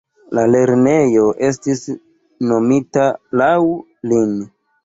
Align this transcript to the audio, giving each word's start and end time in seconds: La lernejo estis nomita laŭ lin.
La 0.37 0.43
lernejo 0.53 1.25
estis 1.49 1.83
nomita 2.53 3.07
laŭ 3.43 3.55
lin. 4.13 4.37